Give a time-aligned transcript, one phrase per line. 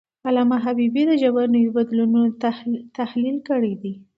[0.27, 2.29] علامه حبیبي د ژبنیو بدلونونو
[2.97, 3.93] تحلیل کړی دی.